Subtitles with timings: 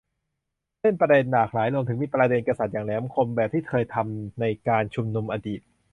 [0.79, 5.61] เล่นประเด็นหลากหลาย รวมถึงมีประเด็นกษัตริย์อย่างแหลมคม แบบที่เคยทำในการชุมนุมอดีต